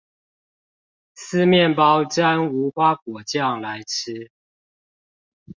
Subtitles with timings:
[1.13, 4.31] 撕麵包沾無花果醬來吃